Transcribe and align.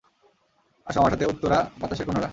আসো 0.87 0.97
আমার 0.99 1.13
সাথে, 1.13 1.25
উত্তরা 1.25 1.57
বাতাসের 1.79 2.05
কন্যারা! 2.07 2.29